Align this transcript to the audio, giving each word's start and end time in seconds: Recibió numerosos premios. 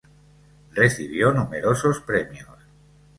Recibió 0.71 1.31
numerosos 1.31 1.99
premios. 1.99 2.49